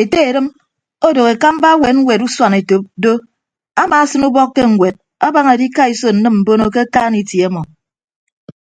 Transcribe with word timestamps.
Ete 0.00 0.18
edịm 0.28 0.46
odooho 1.06 1.28
ekamba 1.34 1.68
ewet 1.74 1.94
ñwet 1.98 2.20
usuanetop 2.28 2.82
do 3.02 3.12
amaasịn 3.82 4.22
ubọk 4.28 4.50
ke 4.54 4.62
ñwed 4.72 4.96
abaña 5.26 5.52
edikaiso 5.56 6.08
nnịm 6.12 6.34
mbono 6.40 6.64
ke 6.74 6.80
akaan 6.84 7.14
itie 7.20 7.44
ọmọ. 7.50 7.62